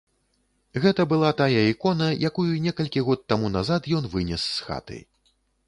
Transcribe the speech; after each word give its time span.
Гэта 0.85 1.05
была 1.11 1.29
тая 1.41 1.61
ікона, 1.73 2.07
якую 2.31 2.47
некалькі 2.65 3.05
год 3.13 3.23
таму 3.35 3.53
назад 3.57 3.81
ён 4.01 4.11
вынес 4.17 4.51
з 4.59 4.69
хаты. 4.69 4.99